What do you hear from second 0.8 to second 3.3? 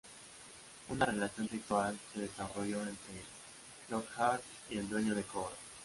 Una relación sexual se desarrolló entre